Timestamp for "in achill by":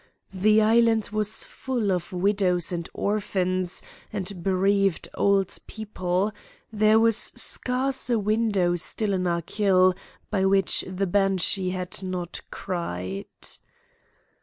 9.13-10.43